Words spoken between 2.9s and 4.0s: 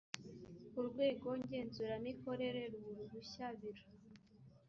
uruhushya biro